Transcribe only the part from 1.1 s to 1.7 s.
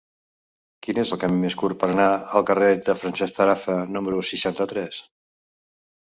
el camí més